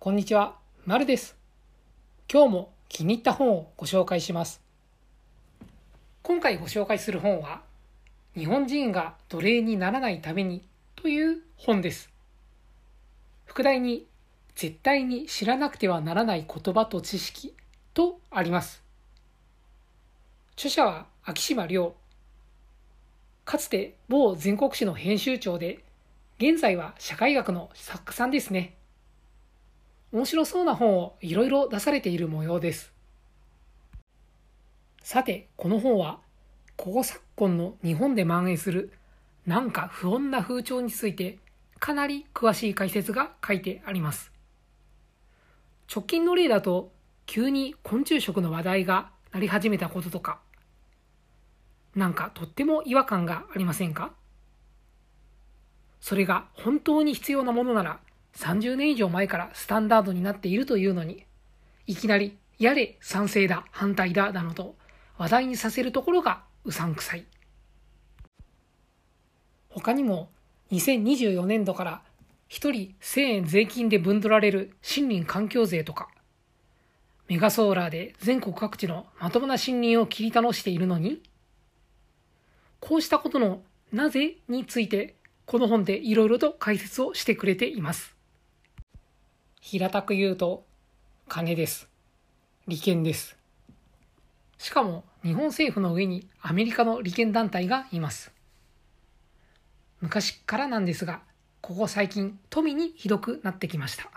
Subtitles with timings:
[0.00, 0.54] こんにちは、
[0.86, 1.34] まるです。
[2.32, 4.60] 今日も気に入った本をご紹介します。
[6.22, 7.62] 今回ご紹介する本は、
[8.36, 10.62] 日本人が奴隷にならないために
[10.94, 12.12] という本です。
[13.44, 14.06] 副題に、
[14.54, 17.56] 絶対に知らなくてはならない言葉と知識
[17.92, 18.84] とあります。
[20.52, 21.92] 著者は秋島亮。
[23.44, 25.80] かつて某全国紙の編集長で、
[26.38, 28.77] 現在は社会学の作家さんですね。
[30.10, 32.92] 面白そうな本をいろいろ出されている模様です。
[35.02, 36.18] さて、この本は、
[36.76, 38.92] ここ昨今の日本で蔓延する
[39.46, 41.38] なんか不穏な風潮について
[41.78, 44.32] かなり詳しい解説が書いてあります。
[45.92, 46.90] 直近の例だと、
[47.26, 50.38] 急に昆虫食の話題がなり始めたこととか、
[51.94, 54.12] なんかとっても違和感がありませんか？
[56.00, 58.00] それが本当に必要なものなら
[58.36, 61.24] 30年以上前からスタンダードになっているというのに、
[61.86, 64.76] いきなりやれ賛成だ反対だなどと
[65.16, 67.24] 話題にさせるところがうさんくさい。
[69.70, 70.30] 他にも
[70.72, 72.02] 2024年度から
[72.50, 76.08] 1人1000円税金で分取られる森林環境税とか、
[77.28, 81.22] メガソーラーで全国各地のまともな森林を切り倒しているのに、
[82.80, 88.17] こうしたことのなぜについてこの本でいろいろと解説をしてくれています。
[89.60, 90.64] 平たく言うと、
[91.28, 91.88] 金です。
[92.66, 93.36] 利権です。
[94.58, 98.32] しかも日本政府の上にアメリカの利権団体がいます。
[100.00, 101.22] 昔からなんですが、
[101.60, 104.10] ここ最近富にひどくなってきました。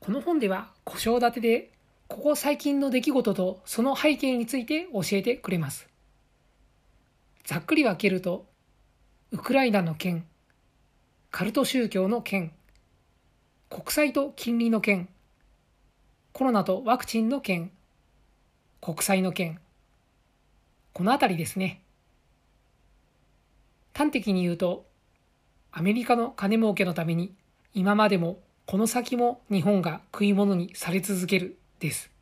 [0.00, 1.70] この本では故障立てで、
[2.08, 5.88] ここ最近の出来事とその背景について教えてくれます。
[7.44, 8.46] ざっくり分けると、
[9.30, 10.26] ウクライナの件、
[11.30, 12.52] カルト宗教の件、
[13.74, 15.08] 国債と金利の件、
[16.32, 17.72] コロナとワクチンの件、
[18.80, 19.58] 国債の件、
[20.92, 21.82] このあたりですね。
[23.92, 24.86] 端的に言うと、
[25.72, 27.34] アメリカの金儲けのために
[27.74, 32.12] 今までもこの先も日本が食い物にされ続けるです。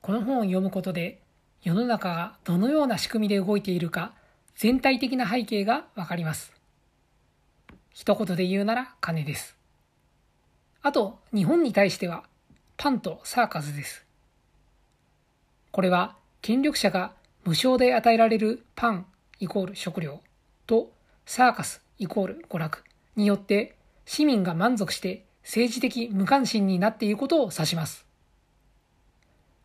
[0.00, 1.20] この本を読むことで
[1.62, 4.14] 世の中がどのような仕組みで動いているか
[4.54, 6.54] 全体的な背景がわかります。
[7.92, 9.57] 一言で言うなら金です。
[10.88, 12.24] あと、日本に対しては
[12.78, 14.06] パンとサーカスです。
[15.70, 17.12] これは権力者が
[17.44, 19.06] 無償で与えられるパン
[19.38, 20.22] イコール食料
[20.66, 20.90] と
[21.26, 22.84] サーカスイコール娯楽
[23.16, 23.74] によって
[24.06, 28.06] 市民が満足して政治的無関心になっていることを指します。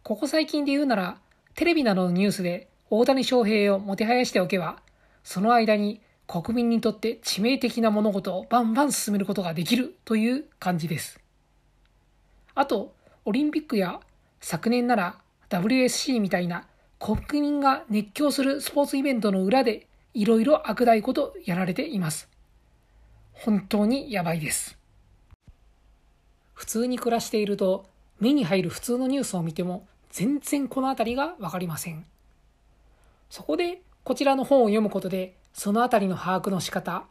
[0.03, 1.19] ここ最近で言うなら
[1.56, 4.81] テレビなどのニュースで大谷翔平をもてはやしておけば、
[5.23, 11.19] その間に国民にとって致命的な物事をバンバン進めることができるという感じです。
[12.56, 12.95] あと、
[13.25, 14.00] オリンピックや
[14.41, 15.17] 昨年なら
[15.50, 16.67] WSC みたいな
[17.00, 22.29] 国民が熱狂するスポーツイベントの裏でいろいろ悪大ことやられています。
[23.33, 24.78] 本当にやばいです。
[26.53, 27.85] 普通に暮らしていると
[28.19, 32.06] 目に入る普通のニュースを見ても全然この辺りがわかりません。
[33.29, 37.05] そこでこちらの本を読むことでその辺りの把握の仕方、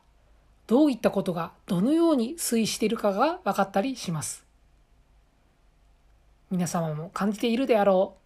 [0.66, 4.44] どういったことがどのように推移しているかが分かったりします。
[6.50, 8.16] 皆様も感じているであろ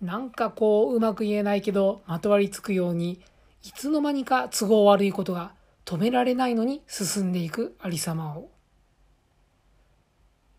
[0.00, 0.04] う。
[0.04, 3.20] なんかこううまく言えないけどまとわりつくように
[3.64, 5.52] いつの間にか都合悪いことが
[5.84, 8.48] 止められないのに進んでいくありさまを。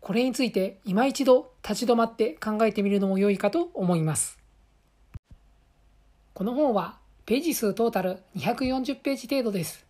[0.00, 4.38] これについて今一度立ち止まって考えてみるのも良いかと思います。
[6.34, 9.86] この本はページ数トータル240ページ程度です。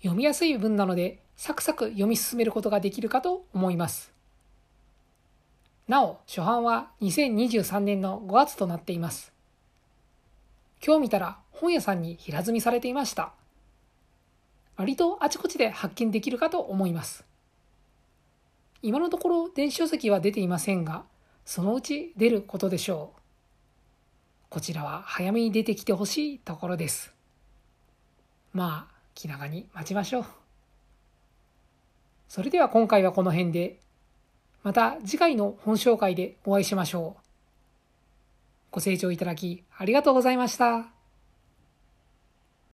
[0.00, 4.12] 読みやすい文なのでサクサク読み進めることができるかと思います。
[5.86, 9.32] なお、初版は2023年の5月となっています。
[10.84, 13.32] 今日見たら本屋さんに平積みされていました。
[14.76, 17.24] 割とあちこちで発見できるかと思います。
[18.82, 21.04] 今のところ電子書籍は出ていませんが、
[21.44, 23.17] そのうち出ることでしょう。
[24.50, 27.12] こちらは早めに出てきてほしいところです。
[28.52, 30.24] まあ、気長に待ちましょう。
[32.28, 33.78] それでは今回はこの辺で、
[34.62, 37.22] また次回の本紹介でお会いしましょう。
[38.70, 40.97] ご清聴いただきありがとうございました。